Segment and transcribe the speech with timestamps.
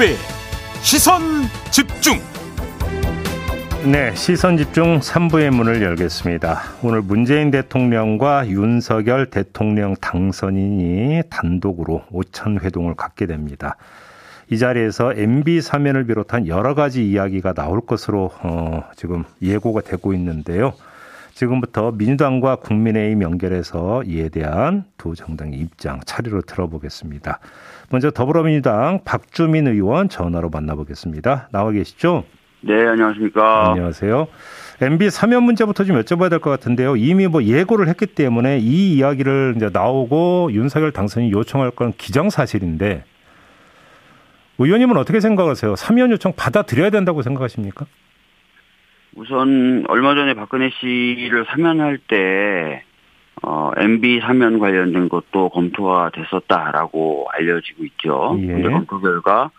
[0.00, 0.16] 김종배
[0.80, 1.20] 시선
[1.70, 2.18] 집중
[3.90, 6.60] 네, 시선 집중 3부의 문을 열겠습니다.
[6.82, 13.76] 오늘 문재인 대통령과 윤석열 대통령 당선인이 단독으로 오찬 회동을 갖게 됩니다.
[14.50, 20.72] 이 자리에서 MB 사면을 비롯한 여러 가지 이야기가 나올 것으로 어, 지금 예고가 되고 있는데요.
[21.34, 27.38] 지금부터 민주당과 국민의힘 연결해서 이에 대한 두 정당의 입장 차례로 들어보겠습니다.
[27.90, 31.48] 먼저 더불어민주당 박주민 의원 전화로 만나보겠습니다.
[31.50, 32.24] 나와 계시죠?
[32.60, 33.70] 네, 안녕하십니까.
[33.70, 34.28] 안녕하세요.
[34.80, 36.96] MB 사면 문제부터 좀 여쭤봐야 될 것 같은데요.
[36.96, 43.04] 이미 뭐 예고를 했기 때문에 이 이야기를 이제 나오고 윤석열 당선이 요청할 건 기정사실인데
[44.58, 45.74] 의원님은 어떻게 생각하세요?
[45.76, 47.86] 사면 요청 받아들여야 된다고 생각하십니까?
[49.16, 52.84] 우선 얼마 전에 박근혜 씨를 사면할 때
[53.42, 58.36] 어, MB 사면 관련된 것도 검토가 됐었다라고 알려지고 있죠.
[58.40, 58.46] 예.
[58.46, 59.50] 근데 검토 결과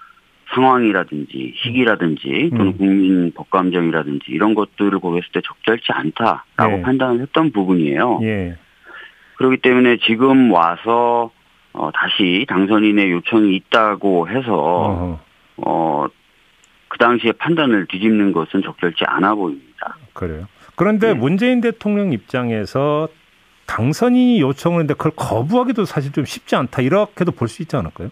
[0.54, 2.78] 상황이라든지 시기라든지 또는 음.
[2.78, 6.82] 국민 법감정이라든지 이런 것들을 고려했을 때 적절치 않다라고 네.
[6.82, 8.20] 판단을 했던 부분이에요.
[8.24, 8.58] 예.
[9.38, 11.32] 그렇기 때문에 지금 와서
[11.74, 15.20] 어, 다시 당선인의 요청이 있다고 해서 어허.
[15.58, 16.08] 어,
[16.90, 19.98] 그 당시에 판단을 뒤집는 것은 적절치 않아 보입니다.
[20.14, 20.48] 그래요.
[20.76, 21.20] 그런데 네.
[21.20, 23.08] 문재인 대통령 입장에서
[23.76, 26.82] 당선인이 요청을 했는데 그걸 거부하기도 사실 좀 쉽지 않다.
[26.82, 28.10] 이렇게도 볼 수 있지 않을까요?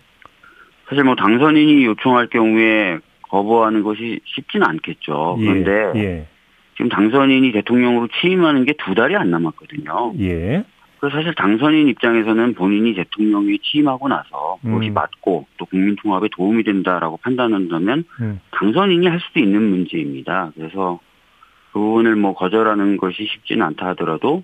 [0.87, 5.37] 사실 뭐 당선인이 요청할 경우에 거부하는 것이 쉽지는 않겠죠.
[5.39, 6.27] 그런데 예.
[6.75, 10.13] 지금 당선인이 대통령으로 취임하는 게 두 달이 안 남았거든요.
[10.19, 10.25] 예.
[10.29, 10.63] 예.
[10.99, 14.93] 그래서 사실 당선인 입장에서는 본인이 대통령에 취임하고 나서 그것이 음.
[14.93, 18.39] 맞고 또 국민 통합에 도움이 된다라고 판단한다면 음.
[18.51, 20.51] 당선인이 할 수도 있는 문제입니다.
[20.55, 20.99] 그래서
[21.71, 24.43] 그 부분을 뭐 거절하는 것이 쉽지는 않다 하더라도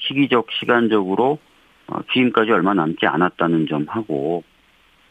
[0.00, 1.38] 시기적 시간적으로
[1.86, 4.44] 어, 취임까지 얼마 남지 않았다는 점하고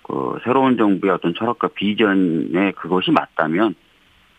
[0.04, 3.76] 그 새로운 정부의 어떤 철학과 비전에 그것이 맞다면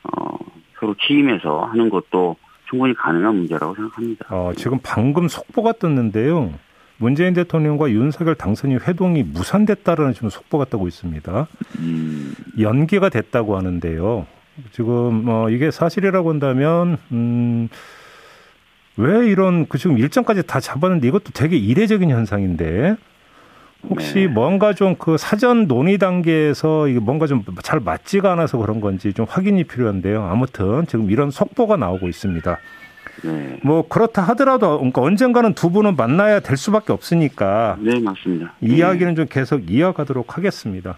[0.03, 0.37] 어
[0.79, 2.37] 서로 취임해서 하는 것도
[2.69, 4.27] 충분히 가능한 문제라고 생각합니다.
[4.31, 6.53] 어, 지금 방금 속보가 떴는데요.
[6.97, 11.47] 문재인 대통령과 윤석열 당선인 회동이 무산됐다라는 지금 속보가 뜨고 있습니다.
[11.79, 14.27] 음, 연기가 됐다고 하는데요.
[14.73, 17.69] 지금 뭐 이게 사실이라고 한다면 음,
[19.01, 22.97] 왜 이런 그 지금 일정까지 다 잡았는데 이것도 되게 이례적인 현상인데
[23.89, 24.27] 혹시 네.
[24.27, 29.27] 뭔가 좀 그 사전 논의 단계에서 이게 뭔가 좀 잘 맞지가 않아서 그런 건지 좀
[29.29, 30.23] 확인이 필요한데요.
[30.25, 32.59] 아무튼 지금 이런 속보가 나오고 있습니다.
[33.25, 33.59] 네.
[33.63, 38.55] 뭐 그렇다 하더라도 그러니까 언젠가는 두 분은 만나야 될 수밖에 없으니까 네, 맞습니다.
[38.61, 40.97] 이야기는 좀 계속 이어가도록 하겠습니다.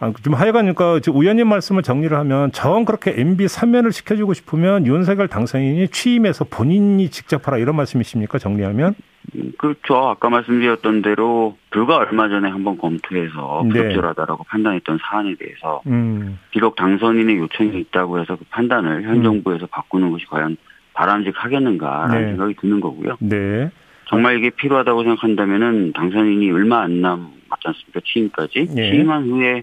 [0.00, 4.86] 아, 좀 하여간 그러니까 지금 의원님 말씀을 정리를 하면 정 그렇게 MB 사면을 시켜주고 싶으면
[4.86, 8.38] 윤석열 당선인이 취임해서 본인이 직접 하라 이런 말씀이십니까?
[8.38, 8.94] 정리하면?
[9.34, 9.96] 음, 그렇죠.
[9.96, 13.72] 아까 말씀드렸던 대로 불과 얼마 전에 한번 검토해서 네.
[13.74, 19.22] 부적절하다라고 판단했던 사안에 대해서 음, 비록 당선인의 요청이 있다고 해서 그 판단을 현 음.
[19.22, 20.56] 정부에서 바꾸는 것이 과연
[20.94, 22.26] 바람직하겠는가라는 네.
[22.28, 23.18] 생각이 드는 거고요.
[23.20, 23.70] 네.
[24.08, 28.00] 정말 이게 필요하다고 생각한다면은 당선인이 얼마 안 남았지 않습니까?
[28.02, 28.90] 취임까지 예.
[28.90, 29.62] 취임한 후에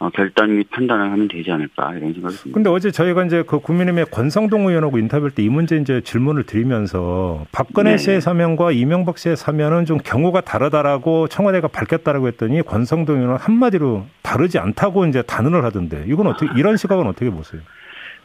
[0.00, 2.54] 어, 결단 및 판단을 하면 되지 않을까 이런 생각이 듭니다.
[2.54, 7.44] 근데 어제 저희가 이제 그 국민의힘의 권성동 의원하고 인터뷰할 때 이 문제 이제 질문을 드리면서
[7.52, 7.96] 박근혜 네.
[7.98, 14.58] 씨의 사면과 이명박 씨의 사면은 좀 경우가 다르다라고 청와대가 밝혔다라고 했더니 권성동 의원은 한마디로 다르지
[14.58, 17.60] 않다고 이제 단언을 하던데 이건 어떻게 이런 시각은 어떻게 보세요?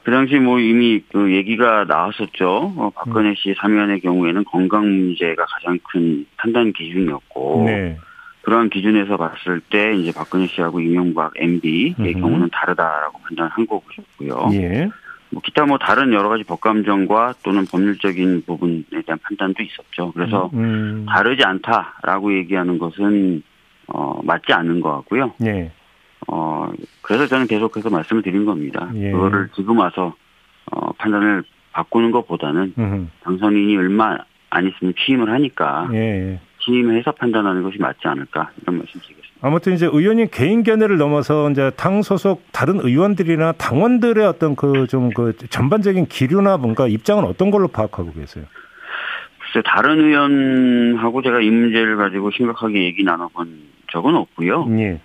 [0.03, 2.73] 그 당시 뭐 이미 그 얘기가 나왔었죠.
[2.77, 2.91] 어, 음.
[2.95, 7.97] 박근혜 씨 사면의 경우에는 건강 문제가 가장 큰 판단 기준이었고 네.
[8.41, 12.19] 그러한 기준에서 봤을 때 이제 박근혜 씨하고 이명박 MB의 음흠.
[12.21, 14.49] 경우는 다르다라고 판단한 거고요.
[14.53, 14.89] 예.
[15.31, 20.11] 뭐 기타 뭐 다른 여러 가지 법감정과 또는 법률적인 부분에 대한 판단도 있었죠.
[20.13, 23.43] 그래서 음, 다르지 않다라고 얘기하는 것은
[23.87, 25.33] 어 맞지 않는 것 같고요.
[25.45, 25.71] 예.
[26.27, 28.89] 어 그래서 저는 계속해서 말씀을 드린 겁니다.
[28.95, 29.11] 예.
[29.11, 30.15] 그거를 지금 와서
[30.71, 31.43] 어 판단을
[31.73, 34.17] 바꾸는 것보다는 음, 당선인이 얼마
[34.49, 36.39] 안 있으면 취임을 하니까 예.
[36.69, 36.73] 예.
[36.73, 39.29] 취임해서 판단하는 것이 맞지 않을까 이런 말씀드리겠습니다.
[39.41, 46.07] 아무튼 이제 의원님 개인 견해를 넘어서 이제 당 소속 다른 의원들이나 당원들의 어떤 그좀그 전반적인
[46.07, 48.45] 기류나 뭔가 입장은 어떤 걸로 파악하고 계세요?
[49.39, 53.61] 글쎄 다른 의원하고 제가 이 문제를 가지고 심각하게 얘기 나눠본
[53.91, 54.67] 적은 없고요.
[54.77, 54.99] 예.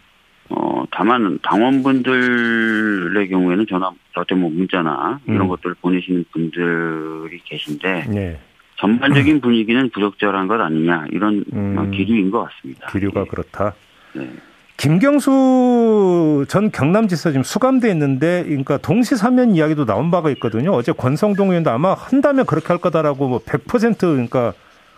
[0.51, 5.49] 어 다만 당원분들의 경우에는 전화 저한테 뭐 문자나 이런 음.
[5.49, 8.39] 것들을 보내시는 분들이 계신데 예.
[8.77, 11.77] 전반적인 분위기는 부적절한 것 아니냐 이런 음.
[11.79, 12.89] 어, 기류인 것 같습니다.
[12.89, 13.25] 기류가 예.
[13.25, 13.75] 그렇다.
[14.15, 14.31] 네.
[14.77, 20.73] 김경수 전 경남지사 지금 수감돼 있는데, 그러니까 동시 사면 이야기도 나온 바가 있거든요.
[20.73, 24.53] 어제 권성동 의원도 아마 한다면 그렇게 할 거다라고 뭐 100% 그러니까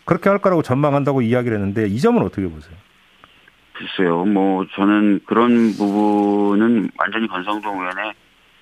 [0.07, 2.75] 그렇게 할 거라고 전망한다고 이야기를 했는데 이 점은 어떻게 보세요?
[3.75, 8.13] 글쎄요, 뭐 저는 그런 부분은 완전히 권성동 의원의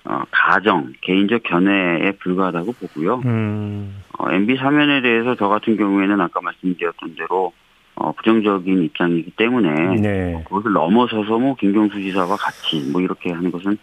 [0.05, 3.21] 어, 가정, 개인적 견해에 불과하다고 보고요.
[3.25, 3.95] 음.
[4.17, 7.53] 어, MB 사면에 대해서 저 같은 경우에는 아까 말씀드렸던 대로
[7.95, 10.43] 어, 부정적인 입장이기 때문에 네.
[10.45, 13.77] 그것을 넘어서서 뭐 김경수 지사와 같이 뭐 이렇게 하는 것은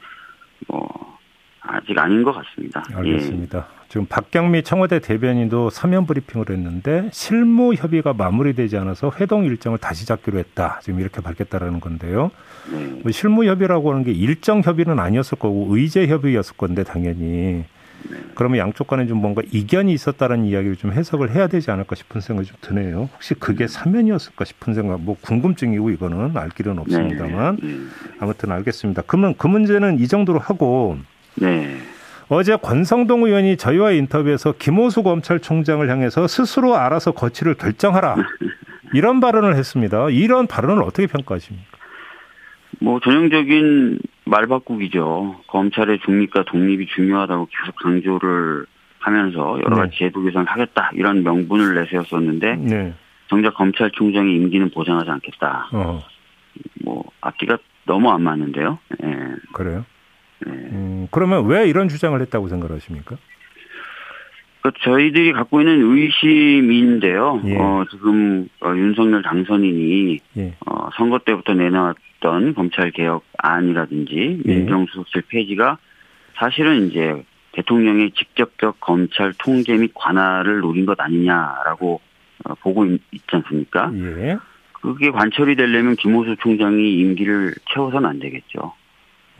[0.69, 1.19] 뭐
[1.61, 2.82] 아직 아닌 것 같습니다.
[2.93, 2.96] 예.
[2.96, 3.67] 알겠습니다.
[3.88, 10.38] 지금 박경미 청와대 대변인도 사면 브리핑을 했는데 실무 협의가 마무리되지 않아서 회동 일정을 다시 잡기로
[10.38, 10.81] 했다.
[10.82, 12.31] 지금 이렇게 밝혔다라는 건데요.
[12.73, 12.76] 예.
[12.76, 13.00] 네.
[13.02, 17.67] 뭐 실무 협의라고 하는 게 일정 협의는 아니었을 거고 의제 협의였을 건데 당연히 네.
[18.34, 22.49] 그러면 양쪽 간에 좀 뭔가 이견이 있었다는 이야기를 좀 해석을 해야 되지 않을까 싶은 생각이
[22.49, 23.08] 좀 드네요.
[23.14, 27.76] 혹시 그게 사면이었을까 싶은 생각, 뭐 궁금증이고 이거는 알 길은 없습니다만 네.
[28.20, 29.02] 아무튼 알겠습니다.
[29.06, 30.99] 그러면 그 문제는 이 정도로 하고
[31.37, 31.76] 네.
[32.28, 38.16] 어제 권성동 의원이 저희와 인터뷰에서 김호수 검찰총장을 향해서 스스로 알아서 거취를 결정하라
[38.94, 40.08] 이런 발언을 했습니다.
[40.10, 41.66] 이런 발언을 어떻게 평가하십니까?
[42.81, 45.42] 뭐 전형적인 말 바꾸기죠.
[45.48, 48.66] 검찰의 중립과 독립이 중요하다고 계속 강조를
[49.00, 49.98] 하면서 여러 가지 네.
[49.98, 52.94] 제도 개선을 하겠다 이런 명분을 내세웠었는데 네.
[53.28, 55.69] 정작 검찰총장의 임기는 보장하지 않겠다.
[55.72, 56.00] 어,
[56.84, 58.78] 뭐 앞뒤가 너무 안 맞는데요.
[59.02, 59.08] 예.
[59.52, 59.84] 그래요.
[60.46, 60.50] 예.
[60.50, 63.16] 음, 그러면 왜 이런 주장을 했다고 생각하십니까?
[64.62, 67.43] 그 저희들이 갖고 있는 의심인데요.
[67.47, 67.56] 예.
[67.56, 70.55] 어, 지금 어, 윤석열 당선인이 예.
[70.67, 74.55] 어, 선거 때부터 내놨던 검찰 개혁 안이라든지 예.
[74.55, 75.79] 민정수석실 폐지가
[76.37, 82.00] 사실은 이제 대통령의 직접적 검찰 통제 및 관할을 노린 것 아니냐라고
[82.44, 83.91] 어, 보고 있, 지 않습니까?
[83.94, 84.37] 예.
[84.73, 88.73] 그게 관철이 되려면 김호수 총장이 임기를 채워서는 안 되겠죠.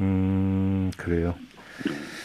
[0.01, 1.35] 음, 그래요.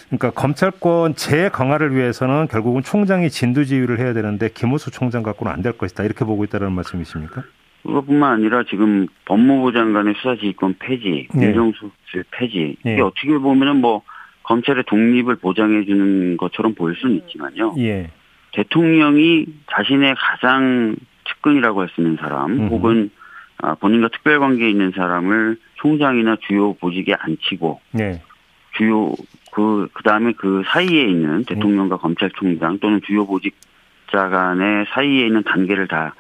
[0.10, 6.04] 그러니까 검찰권 재강화를 위해서는 결국은 총장이 진두지휘를 해야 되는데 김호수 총장 갖고는 안 될 것이다
[6.04, 7.44] 이렇게 보고 있다는 말씀이십니까?
[7.84, 11.48] 그것뿐만 아니라 지금 법무부 장관의 수사지휘권 폐지, 네.
[11.48, 12.94] 민정수석실 폐지 네.
[12.94, 14.02] 이게 어떻게 보면은 뭐
[14.44, 17.76] 검찰의 독립을 보장해 주는 것처럼 보일 수는 있지만요.
[17.80, 18.10] 예.
[18.54, 20.96] 대통령이 자신의 가장
[21.28, 22.74] 측근이라고 할 수 있는 사람 음흠.
[22.74, 23.10] 혹은
[23.60, 28.22] 아, 본인과 특별 관계에 있는 사람을 총장이나 주요 보직에 앉히고 네.
[28.78, 29.12] 주요
[29.58, 35.88] 그 그 다음에 그 사이에 있는 대통령과 검찰총장 또는 주요 보직자 간의 사이에 있는 단계를
[35.88, 36.14] 다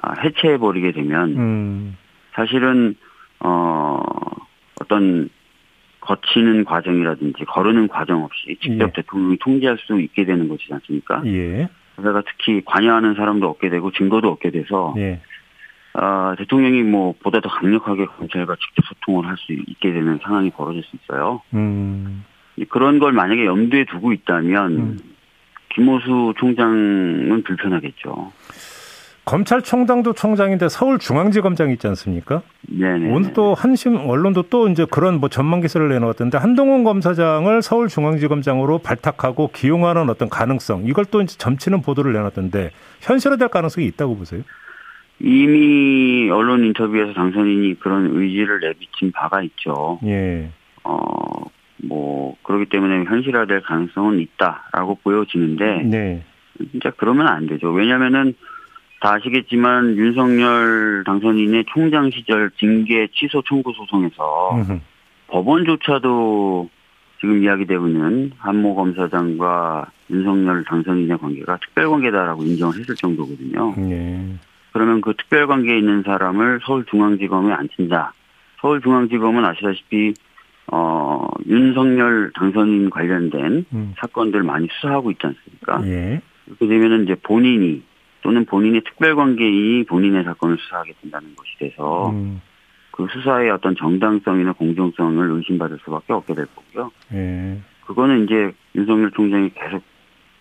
[0.00, 1.96] 아, 해체해 버리게 되면 음.
[2.34, 2.94] 사실은
[3.40, 4.00] 어
[4.80, 5.28] 어떤
[6.00, 8.92] 거치는 과정이라든지 거르는 과정 없이 직접 예.
[8.92, 11.22] 대통령이 통제할 수 있게 되는 것이지 않습니까?
[11.26, 11.68] 예.
[11.96, 15.20] 그러다가 특히 관여하는 사람도 얻게 되고 증거도 얻게 돼서 예.
[15.94, 20.84] 어, 대통령이 뭐 보다 더 강력하게 검찰과 직접 소통을 할 수 있게 되는 상황이 벌어질
[20.84, 21.42] 수 있어요.
[21.54, 22.24] 음.
[22.68, 24.98] 그런 걸 만약에 염두에 두고 있다면 음.
[25.74, 28.32] 김호수 총장은 불편하겠죠.
[29.26, 32.42] 검찰총장도 총장인데 서울중앙지검장 있지 않습니까?
[32.68, 33.10] 네네.
[33.10, 39.50] 오늘 또 한심 언론도 또 이제 그런 뭐 전망 기사를 내놓았던데 한동훈 검사장을 서울중앙지검장으로 발탁하고
[39.52, 42.70] 기용하는 어떤 가능성 이걸 또 이제 점치는 보도를 내놨던데
[43.00, 44.42] 현실화될 가능성이 있다고 보세요?
[45.18, 49.98] 이미 언론 인터뷰에서 당선인이 그런 의지를 내비친 바가 있죠.
[50.04, 50.50] 예.
[50.84, 51.00] 어,
[51.82, 56.24] 뭐, 그렇기 때문에 현실화될 가능성은 있다라고 보여지는데, 네.
[56.70, 57.70] 진짜 그러면 안 되죠.
[57.70, 58.34] 왜냐면은,
[59.00, 64.80] 다 아시겠지만, 윤석열 당선인의 총장 시절 징계 취소 청구 소송에서 음흠.
[65.28, 66.70] 법원조차도
[67.20, 73.74] 지금 이야기되고 있는 한모 검사장과 윤석열 당선인의 관계가 특별관계다라고 인정을 했을 정도거든요.
[73.90, 74.20] 예.
[74.72, 78.12] 그러면 그 특별관계에 있는 사람을 서울중앙지검에 앉힌다.
[78.60, 80.14] 서울중앙지검은 아시다시피
[80.72, 83.94] 어 윤석열 당선인 관련된 음.
[83.98, 85.86] 사건들 많이 수사하고 있지 않습니까?
[85.86, 86.20] 예.
[86.44, 87.82] 그렇게 되면은 이제 본인이
[88.22, 92.40] 또는 본인의 특별관계인이 본인의 사건을 수사하게 된다는 것이 돼서 음.
[92.90, 96.90] 그 수사의 어떤 정당성이나 공정성을 의심받을 수밖에 없게 될 거고요.
[97.12, 97.60] 예.
[97.86, 99.82] 그거는 이제 윤석열 총장이 계속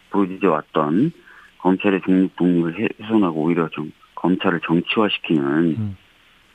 [0.09, 1.11] 보여주져 왔던
[1.59, 5.43] 검찰의 독립 독립을 해- 훼손하고 오히려 좀 검찰을 정치화시키는
[5.77, 5.97] 음.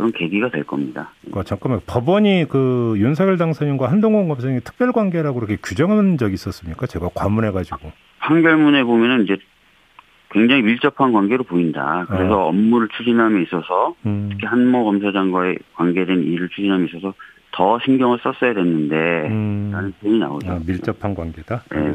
[0.01, 1.11] 그런 계기가 될 겁니다.
[1.31, 6.87] 그 잠깐만 법원이 그 윤석열 당선인과 한동훈 검사장이 특별 관계라고 그렇게 규정한 적이 있었습니까?
[6.87, 7.93] 제가 과문해 가지고.
[8.21, 9.37] 판결문에 보면은 이제
[10.31, 12.07] 굉장히 밀접한 관계로 보인다.
[12.09, 12.49] 그래서 어.
[12.49, 14.29] 업무를 추진함에 있어서 음.
[14.33, 17.13] 특히 한모 검사장과의 관계된 일을 추진함에 있어서
[17.53, 18.97] 더 신경을 썼어야 됐는데
[19.29, 19.71] 음.
[19.71, 20.51] 라는 표현이 나오죠.
[20.51, 21.65] 아, 밀접한 관계다.
[21.73, 21.93] 네.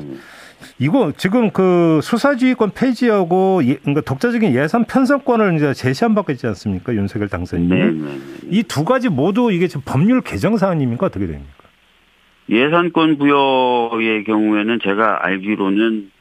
[0.80, 6.94] 이거 지금 그 수사지휘권 폐지하고 예, 그러니까 독자적인 예산 편성권을 이제 제시한 바가 있지 않습니까?
[6.94, 7.70] 윤석열 당선인이.
[7.70, 8.20] 네, 네, 네.
[8.50, 11.06] 이두 가지 모두 이게 지금 법률 개정 사안입니까?
[11.06, 11.52] 어떻게 됩니까?
[12.50, 16.12] 예산권 부여의 경우에는 제가 알기로는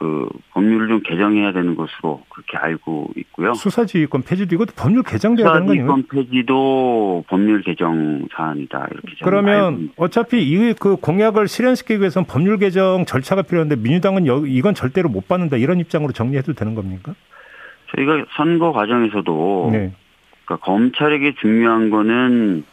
[0.00, 3.52] 그 법률을 좀 개정해야 되는 것으로 그렇게 알고 있고요.
[3.52, 5.86] 수사지휘권 폐지도 이것도 법률 개정돼야 되는 거 아니에요?
[5.88, 13.04] 수사지휘권 폐지도 법률 개정 사안이다 이렇게 그러면 어차피 이 그 공약을 실현시키기 위해서는 법률 개정
[13.04, 17.14] 절차가 필요한데 민주당은 여, 이건 절대로 못 받는다 이런 입장으로 정리해도 되는 겁니까?
[17.94, 19.92] 저희가 선거 과정에서도 네.
[20.46, 22.64] 그러니까 검찰에게 중요한 거는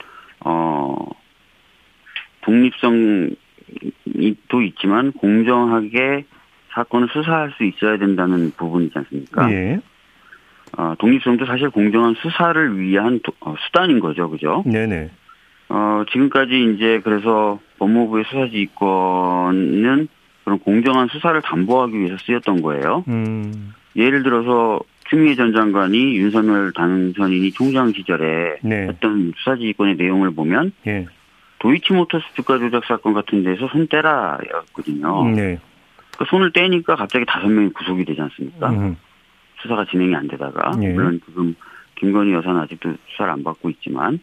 [0.46, 0.96] 어
[2.42, 3.36] 독립성도
[4.64, 6.24] 있지만 공정하게
[6.78, 9.52] 사건을 수사할 수 있어야 된다는 부분이지 않습니까?
[9.52, 9.80] 예.
[10.78, 14.64] 어, 독립성도 사실 공정한 수사를 위한 도, 어, 수단인 거죠, 그죠?
[14.66, 15.10] 네네.
[15.70, 20.08] 어, 지금까지 이제 그래서 법무부의 수사지휘권은
[20.44, 23.04] 그런 공정한 수사를 담보하기 위해서 쓰였던 거예요.
[23.08, 23.74] 음.
[23.96, 24.80] 예를 들어서
[25.10, 28.88] 추미애 전 장관이 윤석열 당선인이 총장 시절에 네.
[28.88, 31.08] 했던 수사지휘권의 내용을 보면 네.
[31.60, 35.32] 도이치모터스 주가 조작 사건 같은 데서 손 떼라였거든요.
[35.32, 35.60] 네.
[36.18, 38.70] 그 손을 떼니까 갑자기 다섯 명이 구속이 되지 않습니까?
[38.72, 38.98] 음.
[39.62, 40.94] 수사가 진행이 안 되다가 네.
[40.94, 41.56] 물론 지금
[41.96, 44.20] 김건희 여사는 아직도 수사를 안 받고 있지만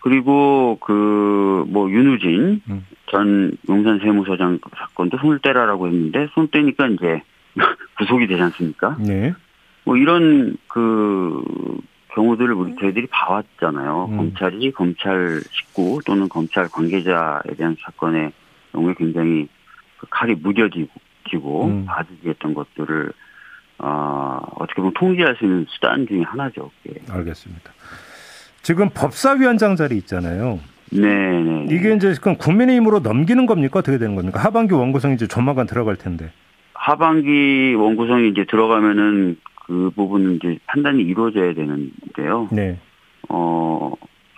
[0.00, 2.86] 그리고 그 뭐 윤우진 음.
[3.06, 7.22] 전 용산 세무서장 사건도 손을 떼라라고 했는데 손 떼니까 이제
[7.98, 8.96] 구속이 되지 않습니까?
[9.00, 9.34] 네.
[9.84, 11.42] 뭐 이런 그
[12.14, 14.08] 경우들을 우리 저희들이 봐왔잖아요.
[14.10, 14.16] 음.
[14.16, 18.32] 검찰이 검찰 식구 또는 검찰 관계자에 대한 사건의
[18.72, 19.48] 경우에 굉장히
[20.04, 21.84] 그 칼이 무뎌지고 음.
[21.86, 23.12] 봐주기했던 것들을
[23.78, 26.70] 어, 어떻게 보면 통제할 수 있는 수단 중에 하나죠.
[26.82, 27.00] 그게.
[27.10, 27.72] 알겠습니다.
[28.62, 30.60] 지금 법사위원장 자리 있잖아요.
[30.90, 31.66] 네, 네.
[31.70, 33.80] 이게 이제 그럼 국민의힘으로 넘기는 겁니까?
[33.80, 34.38] 어떻게 되는 겁니까?
[34.38, 36.30] 하반기 원구성이 이제 조만간 들어갈 텐데.
[36.74, 42.48] 하반기 원구성이 이제 들어가면은 그 부분은 이제 판단이 이루어져야 되는데요.
[42.52, 42.78] 네.
[43.28, 43.92] 어,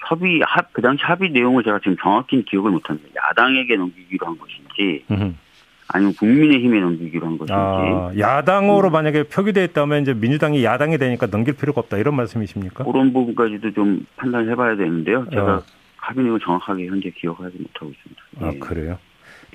[0.09, 5.05] 협의, 합, 그 당시 합의 내용을 제가 지금 정확히 기억을 못하는데, 야당에게 넘기기로 한 것인지,
[5.11, 5.35] 음흠.
[5.89, 7.53] 아니면 국민의힘에 넘기기로 한 것인지.
[7.53, 8.93] 아, 야당으로 음.
[8.93, 12.85] 만약에 표기돼 있다면 이제 민주당이 야당이 되니까 넘길 필요가 없다 이런 말씀이십니까?
[12.85, 15.27] 그런 부분까지도 좀 판단을 해봐야 되는데요.
[15.31, 15.63] 제가 어.
[15.97, 18.23] 합의 내용을 정확하게 현재 기억하지 못하고 있습니다.
[18.41, 18.59] 아, 예.
[18.59, 18.99] 그래요?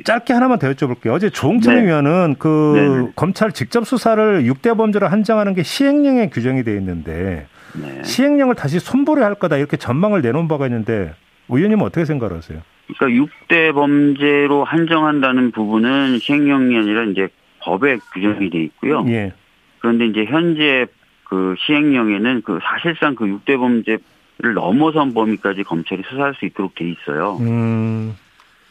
[0.05, 1.13] 짧게 하나만 더 여쭤볼게요.
[1.13, 1.81] 어제 조홍천 네.
[1.81, 3.11] 의원은 그 네네.
[3.15, 8.03] 검찰 직접 수사를 6대 범죄로 한정하는 게 시행령에 규정이 되어 있는데 네.
[8.03, 11.13] 시행령을 다시 손보려 할 거다 이렇게 전망을 내놓은 바가 있는데
[11.49, 12.61] 의원님은 어떻게 생각하세요?
[12.87, 17.29] 그러니까 6대 범죄로 한정한다는 부분은 시행령이 아니라 이제
[17.61, 19.05] 법에 규정이 돼 있고요.
[19.07, 19.33] 예.
[19.79, 20.87] 그런데 이제 현재
[21.23, 27.37] 그 시행령에는 그 사실상 그 6대 범죄를 넘어선 범위까지 검찰이 수사할 수 있도록 돼 있어요.
[27.39, 28.15] 음.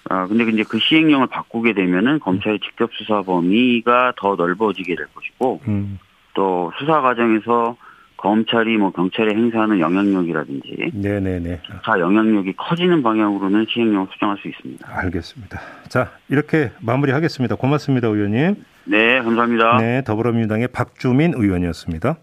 [0.09, 5.61] 아, 근데 이제 그 시행령을 바꾸게 되면은 검찰의 직접 수사 범위가 더 넓어지게 될 것이고,
[5.69, 5.99] 음.
[6.35, 7.76] 또 수사 과정에서
[8.21, 11.61] 검찰이 뭐 경찰에 행사하는 영향력이라든지 네네네.
[11.83, 14.87] 다 영향력이 커지는 방향으로는 시행령을 수정할 수 있습니다.
[14.89, 15.61] 알겠습니다.
[15.89, 17.57] 자 이렇게 마무리하겠습니다.
[17.57, 18.57] 고맙습니다, 의원님.
[18.85, 19.79] 네, 감사합니다.
[19.79, 22.17] 네, 더불어민주당의 박주민 의원이었습니다.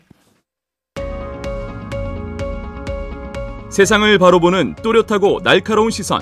[3.70, 6.22] 세상을 바로 보는 또렷하고 날카로운 시선.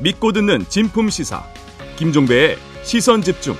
[0.00, 1.42] 믿고 듣는 진품 시사
[1.96, 3.54] 김종배의 시선 집중.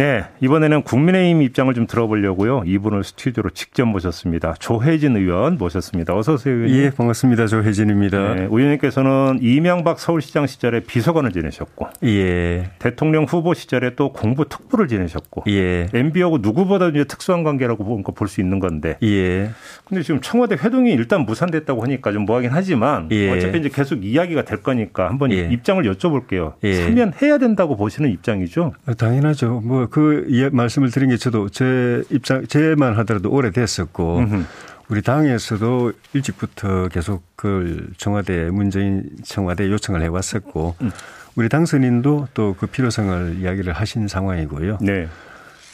[0.00, 2.62] 네, 이번에는 국민의힘 입장을 좀 들어보려고요.
[2.64, 4.54] 이분을 스튜디오로 직접 모셨습니다.
[4.58, 6.16] 조혜진 의원 모셨습니다.
[6.16, 6.54] 어서 오세요.
[6.54, 6.74] 의원님.
[6.74, 7.46] 예, 반갑습니다.
[7.46, 8.34] 조혜진입니다.
[8.34, 15.44] 네, 의원님께서는 이명박 서울시장 시절에 비서관을 지내셨고, 예, 대통령 후보 시절에 또 공부 특보를 지내셨고,
[15.48, 19.50] 예, MB하고 누구보다 이제 특수한 관계라고 볼 수 있는 건데, 예.
[19.84, 23.30] 근데 지금 청와대 회동이 일단 무산됐다고 하니까 좀 뭐하긴 하지만, 예.
[23.30, 25.50] 어차피 이제 계속 이야기가 될 거니까 한번 예.
[25.52, 26.54] 입장을 여쭤볼게요.
[26.64, 26.86] 예.
[26.86, 28.72] 사면 해야 된다고 보시는 입장이죠?
[28.96, 29.60] 당연하죠.
[29.62, 34.44] 뭐그 말씀을 드린 게 저도 제 입장 제만 하더라도 오래됐었고 음흠.
[34.88, 40.90] 우리 당에서도 일찍부터 계속 그 청와대 문재인 청와대 요청을 해왔었고 음.
[41.36, 44.78] 우리 당선인도 또 그 필요성을 이야기를 하신 상황이고요.
[44.80, 45.08] 네.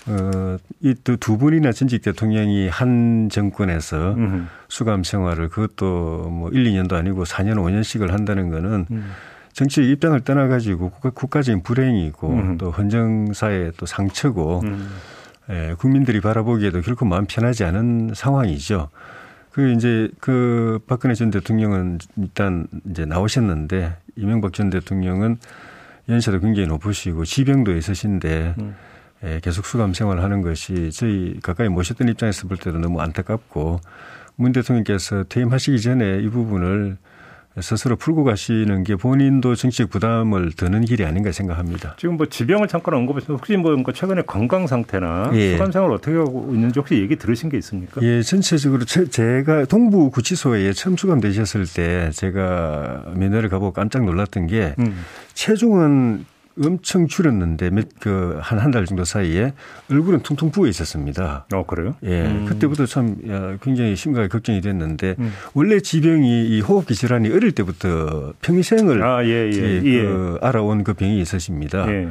[0.08, 4.44] 어, 이두 분이나 전직 대통령이 한 정권에서 음흠.
[4.68, 9.12] 수감 생활을 그것도 뭐 1, 2년도 아니고 4년, 5년씩을 한다는 거는 음.
[9.56, 12.58] 정치 입장을 떠나가지고 국가, 적인 불행이고 음.
[12.58, 14.86] 또 헌정사의 또 상처고 음.
[15.48, 18.90] 예, 국민들이 바라보기에도 결코 마음 편하지 않은 상황이죠.
[19.52, 25.38] 그 이제 그 박근혜 전 대통령은 일단 이제 나오셨는데 이명박 전 대통령은
[26.10, 28.76] 연세도 굉장히 높으시고 지병도 있으신데 음.
[29.24, 33.80] 예, 계속 수감 생활을 하는 것이 저희 가까이 모셨던 입장에서 볼 때도 너무 안타깝고
[34.34, 36.98] 문 대통령께서 퇴임하시기 전에 이 부분을
[37.60, 41.96] 스스로 풀고 가시는 게 본인도 정치적 부담을 드는 길이 아닌가 생각합니다.
[41.98, 45.52] 지금 뭐 지병을 잠깐 언급했는데 혹시 뭐 최근에 건강 상태나 예.
[45.52, 48.02] 수감 생활 어떻게 하고 있는지 혹시 얘기 들으신 게 있습니까?
[48.02, 55.04] 예, 전체적으로 제가 동부 구치소에 처음 수감되셨을 때 제가 면회를 가보고 깜짝 놀랐던 게 음.
[55.34, 56.26] 체중은
[56.64, 59.52] 엄청 줄였는데 몇그한 한 달 정도 사이에
[59.90, 61.46] 얼굴은 퉁퉁 부어 있었습니다.
[61.52, 61.94] 어 그래요?
[62.02, 62.46] 예, 음.
[62.48, 63.16] 그때부터 참
[63.62, 65.32] 굉장히 심각하게 걱정이 됐는데 음.
[65.54, 70.02] 원래 지병이 이 호흡기 질환이 어릴 때부터 평생을 아, 예, 예, 예.
[70.02, 71.86] 그 알아온 그 병이 있으십니다.
[71.90, 72.08] 예.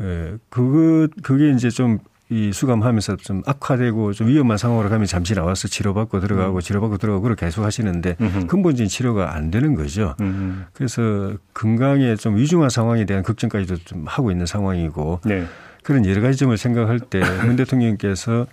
[0.00, 1.98] 예, 그거 그게 이제 좀
[2.30, 6.60] 이 수감하면서 좀 악화되고 좀 위험한 상황으로 가면 잠시 나와서 치료받고 들어가고 음.
[6.60, 8.46] 치료받고 들어가고 그렇게 계속 하시는데 음흠.
[8.46, 10.14] 근본적인 치료가 안 되는 거죠.
[10.20, 10.64] 음흠.
[10.74, 15.46] 그래서 건강에 좀 위중한 상황에 대한 걱정까지도 좀 하고 있는 상황이고 네.
[15.82, 18.46] 그런 여러 가지 점을 생각할 때 문 대통령께서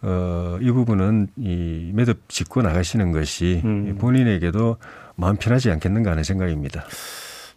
[0.00, 3.96] 어, 이 부분은 이 매듭 짚고 나가시는 것이 음.
[3.98, 4.76] 본인에게도
[5.16, 6.84] 마음 편하지 않겠는가 하는 생각입니다.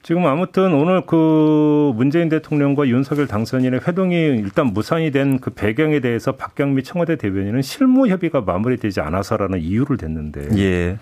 [0.03, 6.31] 지금 아무튼 오늘 그 문재인 대통령과 윤석열 당선인의 회동이 일단 무산이 된 그 배경에 대해서
[6.34, 10.98] 박경미 청와대 대변인은 실무 협의가 마무리되지 않아서라는 이유를 댔는데 예.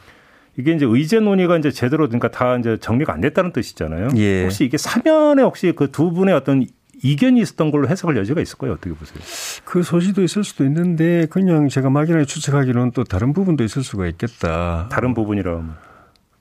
[0.57, 4.09] 이게 이제 의제 논의가 이제 제대로 그러니까 다 이제 정리가 안 됐다는 뜻이잖아요.
[4.17, 4.43] 예.
[4.43, 6.65] 혹시 이게 사면에 혹시 그 두 분의 어떤
[7.01, 8.73] 이견이 있었던 걸로 해석할 여지가 있을까요?
[8.73, 9.17] 어떻게 보세요?
[9.63, 14.89] 그 소지도 있을 수도 있는데 그냥 제가 막연하게 추측하기로는 또 다른 부분도 있을 수가 있겠다.
[14.91, 15.75] 다른 부분이라면?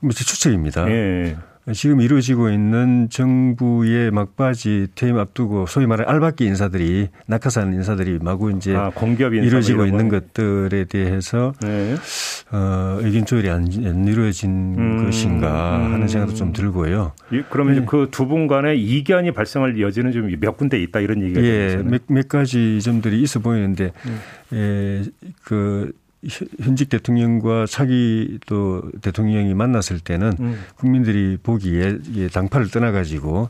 [0.00, 0.90] 뭐 추측입니다.
[0.90, 1.36] 예.
[1.74, 8.74] 지금 이루어지고 있는 정부의 막바지 퇴임 앞두고 소위 말하는 알박기 인사들이 낙하산 인사들이 마구 이제
[8.74, 11.94] 아, 공기업 인사 뭐 이루어지고 있는 것들에 대해서 네.
[12.52, 16.08] 어, 의견 조율이 안, 안 이루어진 음, 것인가 하는 음.
[16.08, 17.12] 생각도 좀 들고요.
[17.50, 17.84] 그러면 네.
[17.84, 22.28] 그두 분 간에 이견이 발생할 여지는 좀 몇 군데 있다 이런 얘기가 예, 몇, 몇
[22.28, 24.20] 가지 점들이 있어 보이는데 음.
[24.52, 25.04] 예,
[25.44, 25.92] 그
[26.60, 30.60] 현직 대통령과 차기 또 대통령이 만났을 때는 음.
[30.76, 31.98] 국민들이 보기에
[32.32, 33.48] 당파를 떠나가지고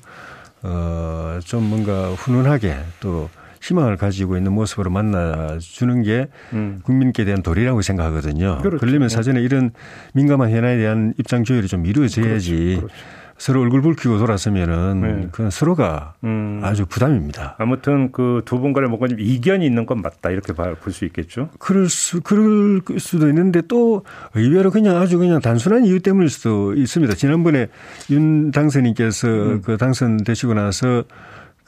[0.63, 3.31] 어 좀 뭔가 훈훈하게 또
[3.63, 6.81] 희망을 가지고 있는 모습으로 만나주는 게 음.
[6.85, 8.59] 국민께 대한 도리라고 생각하거든요.
[8.63, 8.79] 그렇죠.
[8.79, 9.73] 그러려면 사전에 이런
[10.15, 12.81] 민감한 현안에 대한 입장 조율이 좀 이루어져야지 그렇죠.
[12.87, 12.95] 그렇죠.
[13.39, 15.29] 서로 얼굴 붉히고 돌았으면은 네.
[15.31, 16.61] 그건 서로가 음.
[16.63, 17.55] 아주 부담입니다.
[17.59, 21.49] 아무튼 그 두 분 간에 뭔가 좀 이견이 있는 건 맞다 이렇게 볼 수 있겠죠.
[21.59, 24.03] 그럴 수 그럴 수도 있는데 또
[24.35, 27.15] 의외로 그냥 아주 그냥 단순한 이유 때문일 수도 있습니다.
[27.15, 27.69] 지난번에
[28.11, 29.63] 윤 당선인께서 음.
[29.63, 31.05] 그 당선되시고 나서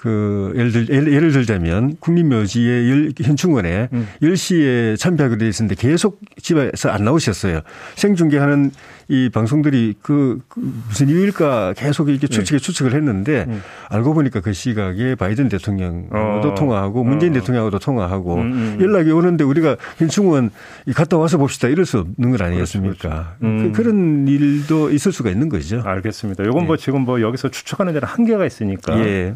[0.01, 4.09] 그 예를 들 예를 들자면 국민묘지의 현충원에 음.
[4.23, 7.61] 10시에 참배하기로 돼 있었는데 계속 집에서 안 나오셨어요.
[7.97, 8.71] 생중계하는
[9.11, 12.33] 이 방송들이 그, 그 무슨 이유일까 계속 이렇게 네.
[12.33, 12.63] 추측에 네.
[12.63, 13.61] 추측을 했는데 음.
[13.89, 16.55] 알고 보니까 그 시각에 바이든 대통령도 어.
[16.55, 17.41] 통화하고 문재인 어.
[17.41, 18.79] 대통령하고도 통화하고 음, 음, 음.
[18.81, 20.51] 연락이 오는데 우리가 현충원
[20.95, 22.97] 갔다 와서 봅시다 이럴 수 없는 건 아니겠습니까?
[22.97, 23.67] 그렇죠, 그렇죠.
[23.67, 23.73] 음.
[23.73, 25.83] 그, 런 일도 있을 수가 있는 거죠.
[25.85, 26.45] 알겠습니다.
[26.45, 26.67] 이건 뭐 네.
[26.69, 29.35] 뭐 지금 뭐 여기서 추측하는 데는 한계가 있으니까 예.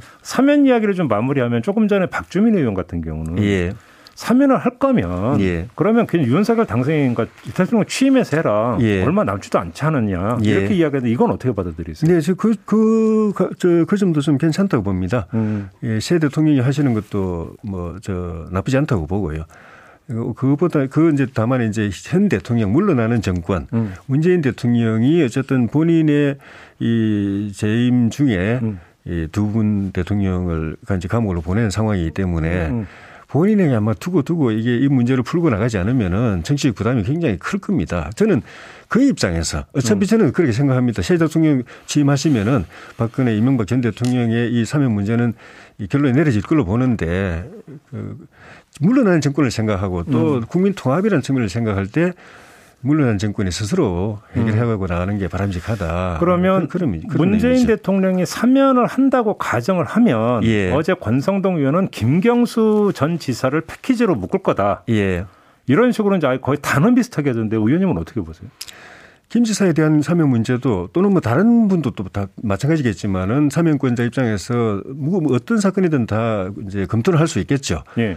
[0.55, 3.73] 사면 이야기를 좀 마무리하면 조금 전에 박주민 의원 같은 경우는 예.
[4.15, 5.67] 사면을 할 거면 예.
[5.75, 8.79] 그러면 그냥 윤석열 당선인과 대통령 취임해서 해라.
[8.81, 9.03] 예.
[9.03, 10.39] 얼마 남지도 않지 않느냐.
[10.45, 10.51] 예.
[10.51, 12.21] 이렇게 이야기하는데 이건 어떻게 받아들이세요?
[12.21, 15.27] 네, 그, 그, 그, 저, 그 점도 좀 괜찮다고 봅니다.
[15.35, 15.69] 음.
[15.83, 19.45] 예, 새 대통령이 하시는 것도 뭐, 저, 나쁘지 않다고 보고요.
[20.07, 23.95] 그것보다 그 이제 다만 이제 현 대통령 물러나는 정권 음.
[24.05, 26.37] 문재인 대통령이 어쨌든 본인의
[26.79, 28.79] 이 재임 중에 음.
[29.07, 32.87] 이두 분 대통령을 간지 감옥으로 보낸 상황이기 때문에 음.
[33.29, 38.11] 본인에게 아마 두고 두고 이게 이 문제를 풀고 나가지 않으면은 정치적 부담이 굉장히 클 겁니다.
[38.15, 38.43] 저는
[38.87, 40.07] 그 입장에서 어차피 음.
[40.07, 41.03] 저는 그렇게 생각합니다.
[41.03, 42.65] 새 대통령 취임하시면은
[42.97, 45.35] 박근혜 이명박 전 대통령의 이 사면 문제는
[45.79, 47.51] 이 결론이 내려질 걸로 보는데
[47.91, 48.17] 그
[48.81, 50.43] 물러나는 정권을 생각하고 또 음.
[50.43, 52.13] 국민 통합이라는 측면을 생각할 때
[52.85, 54.87] 물러난 정권이 스스로 해결해가고 음.
[54.89, 56.19] 나가는 게 바람직하다.
[56.21, 57.67] 그러면 그런, 그런 문재인 의미죠.
[57.77, 60.71] 대통령이 사면을 한다고 가정을 하면 예.
[60.73, 64.83] 어제 권성동 의원은 김경수 전 지사를 패키지로 묶을 거다.
[64.91, 65.25] 예.
[65.67, 68.51] 이런 식으로 이제 거의 단언 비슷하게 하던데 의원님은 어떻게 보세요?
[69.31, 75.21] 김 지사에 대한 사면 문제도 또는 뭐 다른 분도 또 다 마찬가지겠지만은 사면권자 입장에서 뭐
[75.33, 77.83] 어떤 사건이든 다 이제 검토를 할 수 있겠죠.
[77.99, 78.17] 예.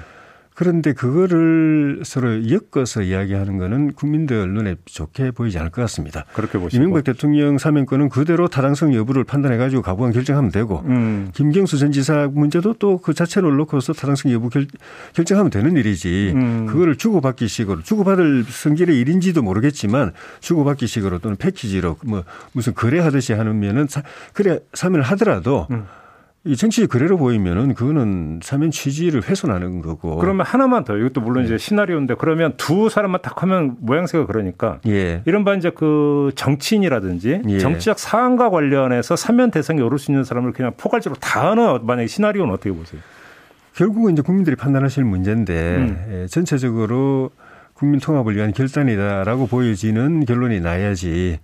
[0.58, 6.26] 그런데 그거를 서로 엮어서 이야기하는 거는 국민들 눈에 좋게 보이지 않을 것 같습니다.
[6.34, 6.76] 그렇게 보시고.
[6.76, 11.30] 이명박 대통령 사면권은 그대로 타당성 여부를 판단해 가지고 가부한 결정하면 되고 음.
[11.34, 14.66] 김경수 전 지사 문제도 또 그 자체로 놓고서 타당성 여부 결,
[15.14, 16.34] 결정하면 되는 일이지.
[16.36, 16.66] 음.
[16.66, 23.88] 그거를 주고받기 식으로 주고받을 성질의 일인지도 모르겠지만 주고받기 식으로 또는 패키지로 뭐 무슨 거래하듯이 하면은
[24.34, 25.86] 그래 사면을 하더라도 음.
[26.48, 30.16] 이 정치 그래로 보이면은 그거는 사면 취지를 훼손하는 거고.
[30.16, 31.48] 그러면 하나만 더 이것도 물론 네.
[31.48, 35.22] 이제 시나리오인데 그러면 두 사람만 딱 하면 모양새가 그러니까 예.
[35.26, 37.60] 이른바 이제 그 정치인이라든지 예.
[37.60, 42.54] 정치적 사안과 관련해서 사면 대상에 오를 수 있는 사람을 그냥 포괄적으로 다 하는 만약에 시나리오는
[42.54, 43.02] 어떻게 보세요?
[43.76, 46.06] 결국은 이제 국민들이 판단하실 문제인데 음.
[46.12, 47.30] 예, 전체적으로
[47.74, 51.40] 국민 통합을 위한 결단이다라고 보여지는 결론이 나야지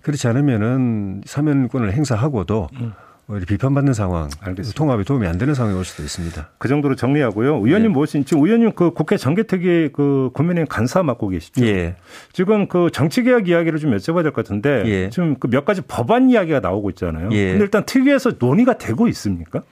[0.00, 2.92] 그렇지 않으면은 사면권을 행사하고도 음.
[3.28, 4.78] 오히려 비판받는 상황, 알겠습니다.
[4.78, 6.48] 통합에 도움이 안 되는 상황이 올 수도 있습니다.
[6.58, 7.56] 그 정도로 정리하고요.
[7.56, 7.88] 의원님 네.
[7.88, 11.66] 무엇인 지금 의원님 그 국회 정개특위 그 국민의힘 간사 맡고 계시죠.
[11.66, 11.96] 예.
[12.32, 15.10] 지금 그 정치개혁 이야기를 좀 여쭤봐야 될 것 같은데 예.
[15.10, 17.30] 지금 그 몇 가지 법안 이야기가 나오고 있잖아요.
[17.32, 17.50] 예.
[17.50, 19.62] 근데 일단 특위에서 논의가 되고 있습니까?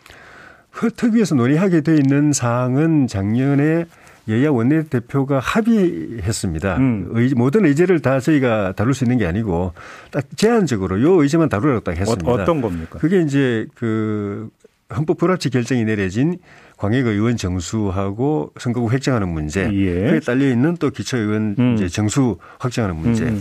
[0.73, 3.85] 그 특위에서 논의하게 돼 있는 사항은 작년에
[4.29, 6.77] 여야 원내대표가 합의했습니다.
[6.79, 7.11] 음.
[7.13, 9.73] 의, 모든 의제를 다 저희가 다룰 수 있는 게 아니고
[10.11, 12.31] 딱 제한적으로 요 의제만 다루라고 딱 했습니다.
[12.31, 12.99] 어, 떤 겁니까?
[12.99, 14.49] 그게 이제 그
[14.95, 16.39] 헌법 불합치 결정이 내려진
[16.77, 20.11] 광역 의원 정수하고 선거구 획정하는 문제, 예.
[20.11, 21.75] 그에 딸려 있는 또 기초 의원 음.
[21.75, 23.25] 이제 정수 확정하는 문제.
[23.25, 23.41] 음.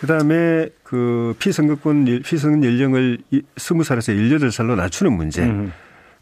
[0.00, 3.18] 그다음에 그 피선거권 피선거 연령을
[3.56, 5.42] 20살에서 18살로 낮추는 문제.
[5.44, 5.72] 음.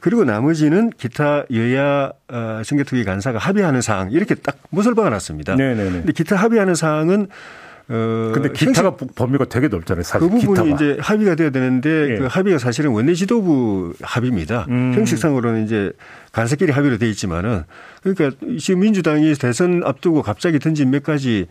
[0.03, 5.55] 그리고 나머지는 기타 여야 어, 선거특위 간사가 합의하는 사항 이렇게 딱 무설 박아놨습니다.
[5.55, 5.91] 네네네.
[5.91, 7.29] 근데 기타 합의하는 사항은
[7.89, 10.03] 어 근데 기타가 범위가 되게 넓잖아요.
[10.03, 10.69] 사실 그 부분이 기타가.
[10.69, 12.19] 이제 합의가 돼야 되는데 예.
[12.19, 14.67] 그 합의가 사실은 원내 지도부 합의입니다.
[14.71, 14.93] 음.
[14.95, 15.93] 형식상으로는 이제
[16.33, 17.63] 간사끼리 합의로 돼 있지만은
[18.03, 21.47] 그러니까 지금 민주당이 대선 앞두고 갑자기 던진 몇 가지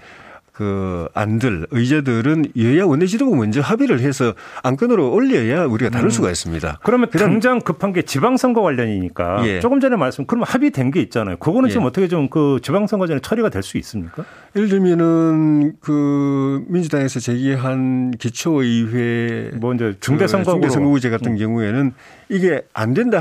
[0.51, 4.33] 그 안들 의제들은 여야 원내지도부 먼저 합의를 해서
[4.63, 6.09] 안건으로 올려야 우리가 다룰 음.
[6.09, 6.79] 수가 있습니다.
[6.83, 9.59] 그러면 당장 급한 게 지방선거 관련이니까 예.
[9.59, 11.37] 조금 전에 말씀 그러면 합의된 게 있잖아요.
[11.37, 11.71] 그거는 예.
[11.71, 14.23] 지금 어떻게 좀 그 지방선거 전에 처리가 될 수 있습니까?
[14.55, 21.37] 예를 들면은 그 민주당에서 제기한 기초의회 뭐 이제 중대선거 그 중대선거구제 같은 음.
[21.37, 21.93] 경우에는
[22.29, 23.19] 이게 안 된다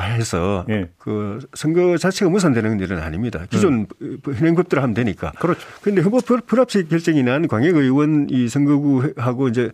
[0.00, 0.88] 해서 예.
[0.98, 3.44] 그 선거 자체가 무산되는 일은 아닙니다.
[3.48, 4.18] 기존 음.
[4.24, 5.32] 현행법대로 하면 되니까.
[5.38, 5.66] 그렇죠.
[5.80, 9.72] 그런데 헌법 불합 치 결정이 난 광역의원 이 선거구하고 이제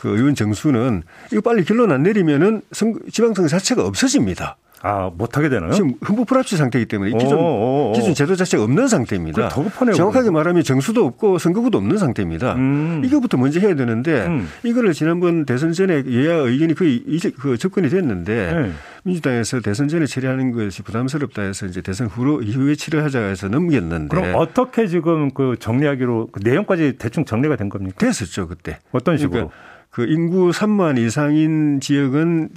[0.00, 4.56] 그 의원 정수는 이거 빨리 결론 안 내리면은 선거, 지방선거 자체가 없어집니다.
[4.82, 5.72] 아, 못하게 되나요?
[5.72, 7.92] 지금 흥부 불합치 상태이기 때문에 기존, 오오오.
[7.92, 9.50] 기존 제도 자체가 없는 상태입니다.
[9.50, 10.32] 정확하게 그러면.
[10.32, 12.54] 말하면 정수도 없고 선거구도 없는 상태입니다.
[12.54, 13.02] 음.
[13.04, 14.48] 이거부터 먼저 해야 되는데 음.
[14.64, 18.72] 이거를 지난번 대선 전에 여야 의견이 거의 이제 그 접근이 됐는데 네.
[19.04, 24.16] 민주당에서 대선 전에 처리하는 것이 부담스럽다 해서 이제 대선 후로 이후에 치료하자 해서 넘겼는데.
[24.16, 27.96] 그럼 어떻게 지금 그 정리하기로 그 내용까지 대충 정리가 된 겁니까?
[27.98, 28.78] 됐었죠, 그때.
[28.92, 29.50] 어떤 식으로?
[29.50, 29.54] 그러니까
[29.90, 32.50] 그 인구 3만 이상인 지역은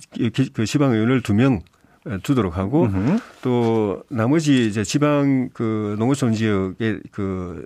[0.54, 1.62] 그 지방의원을 2명
[2.24, 3.20] 두도록 하고 으흠.
[3.42, 7.66] 또 나머지 이제 지방 그 농어촌 지역의 그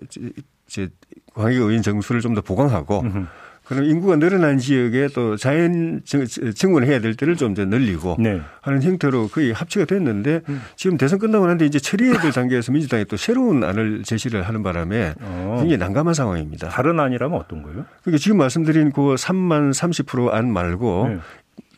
[0.67, 0.89] 이제
[1.33, 3.27] 광역의원 정수를 좀 더 보강하고 으흠.
[3.65, 6.01] 그럼 인구가 늘어난 지역에 또 자연
[6.55, 8.39] 증원을 해야 될 때를 좀 더 늘리고 네.
[8.61, 10.61] 하는 형태로 거의 합치가 됐는데 음.
[10.77, 15.15] 지금 대선 끝나고 난데 이제 처리해야 될 단계에서 민주당이 또 새로운 안을 제시를 하는 바람에
[15.19, 15.55] 어.
[15.59, 16.69] 굉장히 난감한 상황입니다.
[16.69, 17.85] 다른 안이라면 어떤 거요?
[18.03, 21.19] 그러니까 지금 말씀드린 그 3만 30%안 말고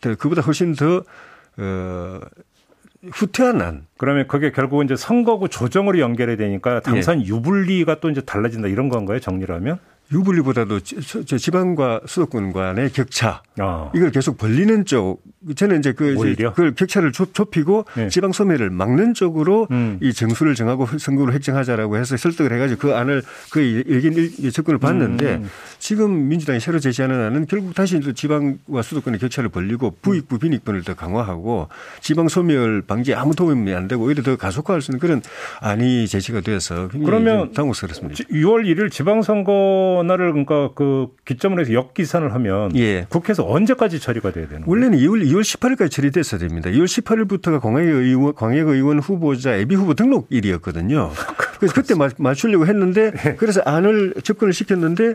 [0.04, 0.14] 네.
[0.16, 1.04] 그보다 훨씬 더
[1.58, 2.20] 어,
[3.12, 3.86] 후퇴한 안.
[3.98, 7.26] 그러면 그게 결국은 이제 선거구 조정으로 연결이 되니까 당선 예.
[7.26, 9.20] 유불리가 또 이제 달라진다 이런 건가요?
[9.20, 9.80] 정리를 하면?
[10.12, 13.92] 유불리보다도 지방과 수도권 간의 격차 어.
[13.94, 15.22] 이걸 계속 벌리는 쪽
[15.56, 16.52] 저는 이제 그 오히려?
[16.52, 18.10] 그걸 격차를 좁 히고 네.
[18.10, 19.98] 지방 소멸을 막는 쪽으로 음.
[20.02, 23.22] 이 정수를 정하고 선거를 획정하자라고 해서 설득을 해가지고 그 안을
[23.52, 25.50] 그 의견 접근을 봤는데 음.
[25.80, 31.70] 지금 민주당이 새로 제시하는 안은 결국 다시 지방과 수도권의 격차를 벌리고 부익부 빈익분을 더 강화하고
[32.02, 35.22] 지방 소멸 방지에 아무 도움이 안 되고 오히려 더 가속화할 수 있는 그런
[35.62, 38.24] 안이 제시가 돼서 그러면 당혹스럽습니다.
[38.26, 43.06] 6월 1일 지방선거 전화를 그러니까 그 기점으로 해서 역기산을 하면 예.
[43.10, 44.70] 국회에서 언제까지 처리가 돼야 되는 거예요?
[44.70, 46.70] 원래는 2월 2월 18일까지 처리됐어야 됩니다.
[46.70, 51.12] 2월 18일부터가 광역의원 광역의원 후보자 예비 후보 등록일이었거든요.
[51.60, 53.36] 그래서 그때 맞추려고 했는데 예.
[53.36, 55.14] 그래서 안을 접근을 시켰는데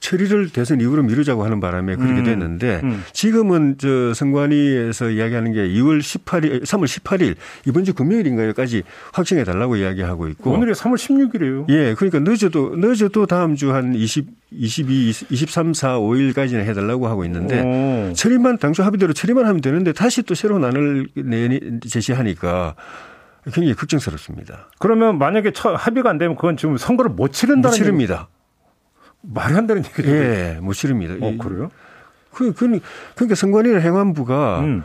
[0.00, 2.24] 처리를 대선 이후로 미루자고 하는 바람에 그렇게 음.
[2.24, 3.04] 됐는데 음.
[3.12, 8.82] 지금은 저 선관위에서 이야기하는 게 2월 18일, 3월 18일 이번 주 금요일인가요까지
[9.12, 11.68] 확정해 달라고 이야기하고 있고 오늘이 3월 16일이에요.
[11.68, 17.60] 예, 그러니까 늦어도 늦어도 다음 주 한 20, 22, 23, 4, 5일까지는 해달라고 하고 있는데
[17.60, 18.12] 오.
[18.14, 22.74] 처리만 당초 합의대로 처리만 하면 되는데 다시 또 새로운 안을 내 제시하니까
[23.44, 24.68] 굉장히 걱정스럽습니다.
[24.78, 28.28] 그러면 만약에 합의가 안 되면 그건 지금 선거를 못 치른다는 못 치릅니다.
[29.66, 30.08] 되는 얘기죠.
[30.08, 31.14] 예, 못 치릅니다.
[31.20, 31.70] 어, 그래요?
[32.32, 32.78] 그, 그,
[33.14, 34.82] 그러니까 선관위나 행안부가 음.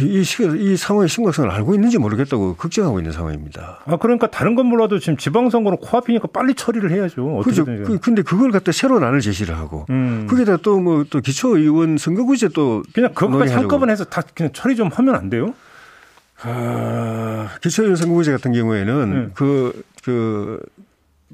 [0.00, 3.80] 이, 이 상황의 심각성을 알고 있는지 모르겠다고 걱정하고 있는 상황입니다.
[3.84, 7.42] 아, 그러니까 다른 건 몰라도 지금 지방선거는 코앞이니까 빨리 처리를 해야죠.
[7.44, 7.66] 그죠.
[7.66, 9.84] 그, 근데 그걸 갖다 새로운 안을 제시를 하고.
[9.90, 10.26] 음.
[10.30, 12.82] 거기다 또 뭐 또 기초의원 선거구제 또.
[12.94, 15.52] 그냥 그것까지 한꺼번에 해서 다 그냥 처리 좀 하면 안 돼요?
[16.44, 19.30] 아, 기초연 선거구제 같은 경우에는 네.
[19.34, 20.58] 그, 그,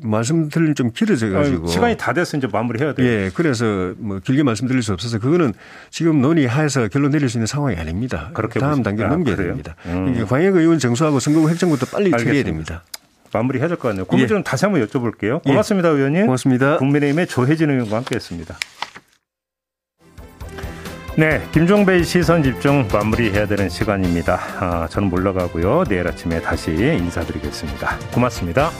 [0.02, 3.06] 말씀드리는 좀 길어져 가지고 시간이 다 돼서 이제 마무리해야 돼요.
[3.06, 5.52] 예, 그래서 뭐 길게 말씀드릴 수 없어서 그거는
[5.90, 8.30] 지금 논의해서 결론 내릴 수 있는 상황이 아닙니다.
[8.34, 9.48] 그렇게 다음 단계로 넘겨야 그래요?
[9.50, 9.74] 됩니다.
[9.86, 10.06] 음.
[10.06, 12.84] 그러니까 광역 의원 정수하고 선거구 획정부터 빨리 처리해야 됩니다.
[13.32, 14.04] 마무리해야 될 것 같네요.
[14.06, 14.42] 그 문제 좀 예.
[14.42, 15.42] 다시 한번 여쭤볼게요.
[15.42, 15.92] 고맙습니다, 예.
[15.94, 16.26] 의원님.
[16.26, 16.78] 고맙습니다.
[16.78, 18.56] 국민의힘의 조혜진 의원과 함께했습니다.
[21.16, 24.38] 네, 김종배의 시선 집중 마무리해야 되는 시간입니다.
[24.60, 25.84] 아, 저는 물러가고요.
[25.88, 27.98] 내일 아침에 다시 인사드리겠습니다.
[28.14, 28.70] 고맙습니다.